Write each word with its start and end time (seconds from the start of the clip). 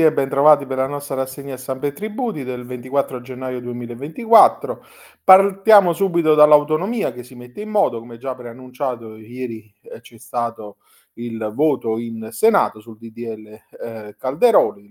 e 0.00 0.12
bentrovati 0.12 0.66
per 0.66 0.78
la 0.78 0.86
nostra 0.86 1.16
rassegna 1.16 1.56
stampa 1.56 1.86
e 1.86 1.92
tributi 1.92 2.44
del 2.44 2.64
24 2.64 3.20
gennaio 3.20 3.60
2024. 3.60 4.84
Partiamo 5.22 5.92
subito 5.92 6.34
dall'autonomia 6.34 7.12
che 7.12 7.22
si 7.22 7.34
mette 7.34 7.60
in 7.60 7.68
moto, 7.68 7.98
come 7.98 8.18
già 8.18 8.34
preannunciato 8.34 9.16
ieri 9.16 9.72
eh, 9.82 10.00
c'è 10.00 10.18
stato 10.18 10.78
il 11.14 11.52
voto 11.54 11.98
in 11.98 12.28
Senato 12.30 12.80
sul 12.80 12.96
DDL 12.98 13.48
eh, 13.80 14.16
Calderoli. 14.18 14.88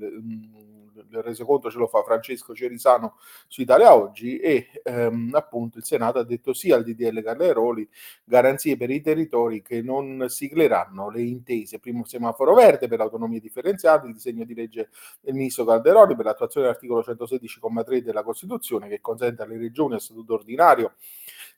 Il 1.12 1.24
resoconto 1.24 1.70
ce 1.70 1.78
lo 1.78 1.88
fa 1.88 2.04
Francesco 2.04 2.56
Cerisano 2.56 3.18
su 3.48 3.62
Italia 3.62 3.96
Oggi 3.96 4.38
e 4.38 4.70
ehm, 4.84 5.32
appunto 5.34 5.78
il 5.78 5.84
Senato 5.84 6.20
ha 6.20 6.24
detto 6.24 6.54
sì 6.54 6.72
al 6.72 6.84
DDL 6.84 7.22
Calderoli, 7.22 7.88
garanzie 8.24 8.78
per 8.78 8.90
i 8.90 9.02
territori 9.02 9.62
che 9.62 9.82
non 9.82 10.26
sigleranno 10.30 11.10
le 11.10 11.22
intese. 11.22 11.80
Primo 11.80 12.06
semaforo 12.06 12.54
verde 12.54 12.88
per 12.88 13.00
l'autonomia 13.00 13.40
differenziata, 13.40 14.08
il 14.08 14.14
disegno 14.14 14.46
di 14.46 14.54
legge 14.54 14.90
del 15.20 15.34
ministro 15.34 15.66
Calderoli 15.66 16.16
per 16.16 16.26
l'attuazione 16.26 16.68
dell'articolo 16.68 17.02
116,3 17.02 17.98
della 18.00 18.24
Costituzione 18.24 18.88
che 18.88 19.02
consente 19.02 19.42
alle 19.42 19.58
regioni 19.58 19.96
a 19.96 20.00
statuto 20.00 20.34
ordinario 20.34 20.94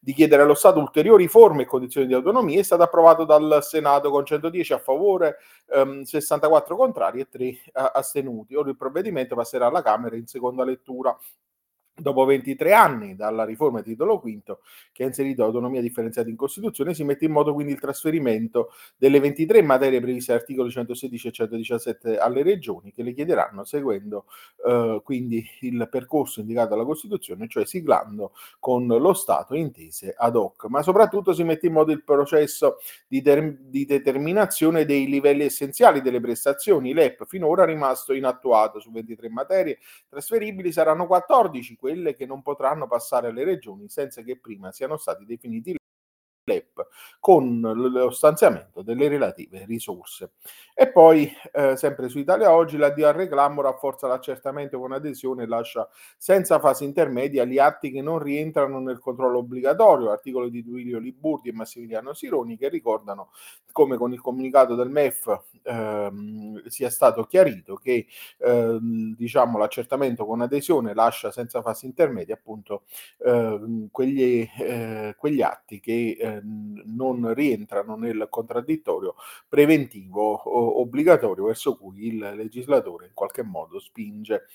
di 0.04 0.14
chiedere 0.14 0.42
allo 0.42 0.54
Stato 0.54 0.80
ulteriori 0.80 1.30
forme 1.30 1.62
e 1.62 1.66
condizioni 1.66 2.08
di 2.08 2.14
autonomia 2.14 2.60
è 2.60 2.64
stato 2.64 2.84
approvato 2.84 3.24
dal 3.24 3.60
Senato 3.62 4.12
con 4.12 4.26
110 4.26 4.74
a 4.74 4.78
favore, 4.78 5.38
ehm, 5.74 6.02
64 6.02 6.76
contrari 6.76 7.22
e 7.22 7.30
3 7.30 7.72
astenuti. 7.72 8.54
Ora 8.54 8.70
il 8.70 8.76
provvedimento 8.76 9.34
passerà 9.34 9.68
alla 9.68 9.82
Camera 9.82 10.18
in 10.18 10.28
seconda 10.28 10.66
lettura. 10.66 11.18
Dopo 11.96 12.26
23 12.26 12.74
anni 12.74 13.16
dalla 13.16 13.46
riforma 13.46 13.84
titolo 13.84 14.18
V, 14.18 14.58
che 14.92 15.04
ha 15.04 15.06
inserito 15.06 15.44
l'autonomia 15.44 15.80
differenziata 15.80 16.28
in 16.28 16.36
Costituzione, 16.36 16.96
si 16.96 17.04
mette 17.04 17.26
in 17.26 17.32
moto 17.32 17.54
quindi 17.54 17.72
il 17.72 17.80
trasferimento 17.80 18.72
delle 18.98 19.20
23 19.20 19.62
materie 19.62 20.02
previste 20.02 20.34
articoli 20.34 20.72
116 20.72 21.28
e 21.28 21.32
117 21.32 22.18
alle 22.18 22.42
regioni, 22.42 22.92
che 22.92 23.04
le 23.04 23.14
chiederanno 23.14 23.64
seguendo 23.64 24.26
eh, 24.66 25.02
quindi 25.04 25.48
il 25.62 25.88
percorso 25.92 26.40
indicato 26.40 26.70
dalla 26.70 26.84
Costituzione, 26.84 27.48
cioè 27.48 27.64
siglando 27.64 28.32
con 28.58 28.88
lo 28.88 29.14
Stato 29.14 29.54
intese 29.54 30.16
ad 30.18 30.36
hoc. 30.36 30.66
Ma 30.70 30.82
soprattutto 30.82 31.32
si 31.32 31.44
mette 31.44 31.68
in 31.68 31.74
moto 31.74 31.92
il 31.92 32.04
processo 32.04 32.78
di, 33.08 33.22
ter- 33.22 33.60
di 33.60 33.86
determinazione 33.86 34.86
dei 34.86 35.06
livelli 35.06 35.44
essenziali 35.44 36.02
delle 36.02 36.20
prestazioni. 36.20 36.92
L'EP 36.92 37.28
finora 37.28 37.66
rimasto 37.66 38.14
inattuato 38.14 38.80
su 38.80 38.90
23 38.90 39.30
materie 39.30 39.78
trasferibili, 40.10 40.72
saranno 40.72 41.06
14 41.06 41.78
quelle 41.84 42.16
che 42.16 42.26
non 42.26 42.42
potranno 42.42 42.88
passare 42.88 43.28
alle 43.28 43.44
regioni 43.44 43.90
senza 43.90 44.22
che 44.22 44.40
prima 44.40 44.72
siano 44.72 44.96
stati 44.96 45.26
definiti 45.26 45.76
l'EP 46.46 46.88
con 47.20 47.60
lo 47.62 48.10
stanziamento 48.12 48.82
delle 48.82 49.08
relative 49.08 49.66
risorse. 49.66 50.32
E 50.74 50.92
poi, 50.92 51.32
eh, 51.54 51.78
sempre 51.78 52.10
su 52.10 52.20
Italia 52.20 52.52
Oggi, 52.52 52.78
la 52.78 52.90
DIA 52.90 53.12
reclamo 53.12 53.62
rafforza 53.62 54.08
l'accertamento 54.08 54.80
con 54.80 54.92
adesione 54.92 55.44
e 55.44 55.48
lascia 55.48 55.88
senza 56.18 56.60
fase 56.60 56.84
intermedia 56.84 57.46
gli 57.46 57.60
atti 57.60 57.92
che 57.92 58.02
non 58.02 58.20
rientrano 58.20 58.80
nel 58.80 59.00
controllo 59.00 59.40
obbligatorio, 59.40 60.12
articoli 60.12 60.50
di 60.50 60.64
Duilio 60.64 61.00
Liburdi 61.00 61.50
e 61.50 61.54
Massimiliano 61.54 62.14
Sironi 62.14 62.58
che 62.58 62.70
ricordano 62.70 63.30
come 63.72 63.98
con 63.98 64.14
il 64.14 64.22
comunicato 64.22 64.76
del 64.76 64.90
MEF 64.90 65.42
ehm, 65.64 66.66
sia 66.68 66.90
stato 66.90 67.24
chiarito 67.24 67.76
che 67.76 68.06
ehm, 68.40 69.16
diciamo, 69.16 69.58
l'accertamento 69.58 70.26
con 70.26 70.42
adesione 70.42 70.94
lascia 70.94 71.32
senza 71.32 71.62
fase 71.62 71.86
intermedia 71.86 72.36
appunto 72.36 72.84
ehm, 73.26 73.90
quegli, 73.92 74.48
eh, 74.60 75.16
quegli 75.18 75.42
atti 75.42 75.80
che 75.80 76.18
eh, 76.20 76.33
non 76.44 77.34
rientrano 77.34 77.96
nel 77.96 78.28
contraddittorio 78.30 79.16
preventivo 79.48 80.80
obbligatorio 80.80 81.46
verso 81.46 81.78
cui 81.78 82.08
il 82.08 82.18
legislatore 82.36 83.08
in 83.08 83.14
qualche 83.14 83.44
modo 83.44 83.80
spinge 83.80 84.48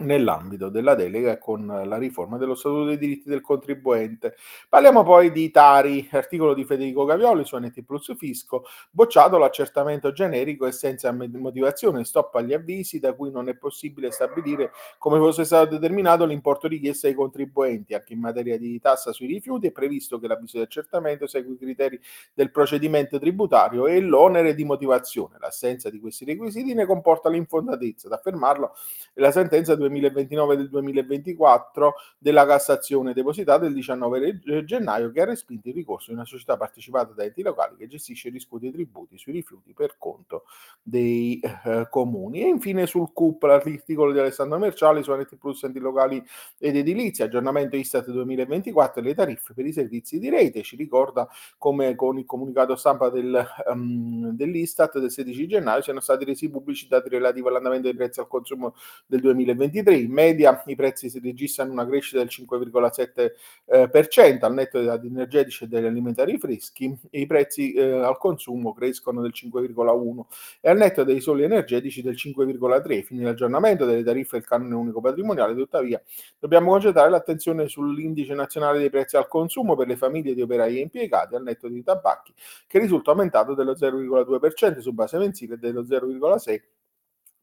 nell'ambito 0.00 0.68
della 0.68 0.94
delega 0.94 1.38
con 1.38 1.66
la 1.66 1.96
riforma 1.96 2.36
dello 2.36 2.54
Statuto 2.54 2.84
dei 2.84 2.98
diritti 2.98 3.28
del 3.28 3.40
contribuente. 3.40 4.36
Parliamo 4.68 5.02
poi 5.02 5.30
di 5.30 5.50
Tari, 5.50 6.08
articolo 6.12 6.54
di 6.54 6.64
Federico 6.64 7.04
Gavioli 7.04 7.44
su 7.44 7.56
NT 7.56 7.82
Plus 7.84 8.14
Fisco, 8.16 8.64
bocciato 8.90 9.38
l'accertamento 9.38 10.12
generico 10.12 10.66
e 10.66 10.72
senza 10.72 11.12
motivazione, 11.12 12.04
stop 12.04 12.34
agli 12.36 12.52
avvisi 12.52 12.98
da 12.98 13.12
cui 13.12 13.30
non 13.30 13.48
è 13.48 13.56
possibile 13.56 14.10
stabilire 14.10 14.72
come 14.98 15.18
fosse 15.18 15.44
stato 15.44 15.76
determinato 15.76 16.24
l'importo 16.24 16.66
richiesto 16.68 17.06
ai 17.06 17.14
contribuenti. 17.14 17.94
Anche 17.94 18.14
in 18.14 18.20
materia 18.20 18.58
di 18.58 18.80
tassa 18.80 19.12
sui 19.12 19.26
rifiuti 19.26 19.68
è 19.68 19.72
previsto 19.72 20.18
che 20.18 20.26
l'avviso 20.26 20.56
di 20.56 20.64
accertamento 20.64 21.26
segui 21.26 21.54
i 21.54 21.58
criteri 21.58 22.00
del 22.34 22.50
procedimento 22.50 23.18
tributario 23.18 23.86
e 23.86 24.00
l'onere 24.00 24.54
di 24.54 24.64
motivazione. 24.64 25.36
L'assenza 25.38 25.90
di 25.90 26.00
questi 26.00 26.24
requisiti 26.24 26.74
ne 26.74 26.86
comporta 26.86 27.28
l'infondatezza. 27.28 28.06
Ad 28.06 28.14
affermarlo 28.14 28.74
la 29.14 29.30
sentenza 29.30 29.74
2000 29.74 29.89
2029 29.90 30.56
del 30.56 30.68
2024 30.68 31.94
della 32.18 32.46
Cassazione 32.46 33.12
depositata 33.12 33.66
il 33.66 33.74
19 33.74 34.40
eh, 34.44 34.64
gennaio 34.64 35.10
che 35.10 35.20
ha 35.20 35.24
respinto 35.24 35.68
il 35.68 35.74
ricorso 35.74 36.10
di 36.10 36.14
una 36.14 36.24
società 36.24 36.56
partecipata 36.56 37.12
da 37.12 37.24
enti 37.24 37.42
locali 37.42 37.76
che 37.76 37.86
gestisce 37.86 38.28
i 38.28 38.30
riscuoti 38.30 38.68
e 38.68 38.72
tributi 38.72 39.18
sui 39.18 39.32
rifiuti 39.32 39.72
per 39.72 39.96
conto 39.98 40.44
dei 40.82 41.40
eh, 41.64 41.86
comuni. 41.90 42.42
E 42.42 42.48
infine 42.48 42.86
sul 42.86 43.12
CUP 43.12 43.42
l'articolo 43.42 44.12
di 44.12 44.18
Alessandro 44.18 44.58
Merciali 44.58 45.02
su 45.02 45.12
NT 45.12 45.36
Plus 45.36 45.62
enti 45.64 45.78
locali 45.78 46.22
ed 46.58 46.76
edilizia, 46.76 47.24
aggiornamento 47.24 47.76
Istat 47.76 48.10
2024 48.10 49.00
e 49.00 49.04
le 49.04 49.14
tariffe 49.14 49.54
per 49.54 49.66
i 49.66 49.72
servizi 49.72 50.18
di 50.18 50.28
rete. 50.28 50.62
Ci 50.62 50.76
ricorda 50.76 51.28
come 51.58 51.94
con 51.94 52.18
il 52.18 52.24
comunicato 52.24 52.76
stampa 52.76 53.08
del, 53.08 53.44
um, 53.66 54.30
dell'Istat 54.30 54.98
del 54.98 55.10
16 55.10 55.46
gennaio 55.46 55.82
siano 55.82 56.00
stati 56.00 56.24
resi 56.24 56.50
pubblici 56.50 56.86
dati 56.88 57.08
relativi 57.08 57.46
all'andamento 57.48 57.88
dei 57.88 57.96
prezzi 57.96 58.20
al 58.20 58.28
consumo 58.28 58.74
del 59.06 59.20
2023 59.20 59.69
2023. 59.70 59.96
In 59.96 60.12
media 60.12 60.62
i 60.66 60.74
prezzi 60.74 61.08
si 61.08 61.20
registrano 61.20 61.72
una 61.72 61.86
crescita 61.86 62.18
del 62.18 62.28
5,7% 62.30 63.30
eh, 63.66 64.38
al 64.40 64.54
netto 64.54 64.78
dei 64.78 64.86
dati 64.86 65.06
energetici 65.06 65.64
e 65.64 65.66
degli 65.68 65.86
alimentari 65.86 66.38
freschi 66.38 66.98
e 67.10 67.20
i 67.20 67.26
prezzi 67.26 67.72
eh, 67.72 67.90
al 67.90 68.18
consumo 68.18 68.72
crescono 68.72 69.22
del 69.22 69.32
5,1% 69.34 70.24
e 70.60 70.70
al 70.70 70.76
netto 70.76 71.04
dei 71.04 71.20
soli 71.20 71.44
energetici 71.44 72.02
del 72.02 72.14
5,3%. 72.14 73.02
Fino 73.02 73.22
all'aggiornamento 73.22 73.84
delle 73.84 74.02
tariffe 74.02 74.38
del 74.38 74.46
canone 74.46 74.74
unico 74.74 75.00
patrimoniale, 75.00 75.54
tuttavia, 75.54 76.02
dobbiamo 76.38 76.70
concentrare 76.70 77.10
l'attenzione 77.10 77.68
sull'indice 77.68 78.34
nazionale 78.34 78.78
dei 78.78 78.90
prezzi 78.90 79.16
al 79.16 79.28
consumo 79.28 79.76
per 79.76 79.86
le 79.86 79.96
famiglie 79.96 80.34
di 80.34 80.42
operai 80.42 80.78
e 80.78 80.80
impiegati 80.80 81.34
al 81.34 81.42
netto 81.42 81.68
dei 81.68 81.82
tabacchi, 81.82 82.32
che 82.66 82.78
risulta 82.78 83.10
aumentato 83.10 83.54
dello 83.54 83.72
0,2% 83.72 84.78
su 84.78 84.92
base 84.92 85.18
mensile 85.18 85.54
e 85.54 85.58
dello 85.58 85.82
0,6% 85.82 86.60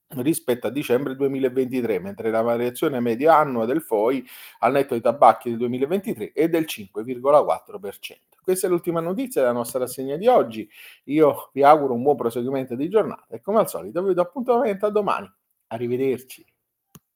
rispetto 0.09 0.67
a 0.67 0.69
dicembre 0.69 1.15
2023, 1.15 1.99
mentre 1.99 2.31
la 2.31 2.41
variazione 2.41 2.99
media 2.99 3.37
annua 3.37 3.65
del 3.65 3.81
FOI 3.81 4.25
al 4.59 4.71
netto 4.71 4.93
dei 4.93 5.01
tabacchi 5.01 5.49
del 5.49 5.57
2023 5.59 6.31
è 6.33 6.47
del 6.47 6.65
5,4%. 6.67 8.27
Questa 8.41 8.67
è 8.67 8.69
l'ultima 8.69 9.01
notizia 9.01 9.41
della 9.41 9.53
nostra 9.53 9.79
rassegna 9.79 10.15
di 10.15 10.27
oggi. 10.27 10.69
Io 11.05 11.49
vi 11.51 11.63
auguro 11.63 11.93
un 11.93 12.01
buon 12.01 12.15
proseguimento 12.15 12.75
di 12.75 12.87
giornata 12.87 13.25
e 13.29 13.41
come 13.41 13.59
al 13.59 13.67
solito 13.67 14.01
vi 14.01 14.13
do 14.13 14.21
appuntamento 14.21 14.85
a 14.85 14.89
domani. 14.89 15.29
Arrivederci. 15.67 16.45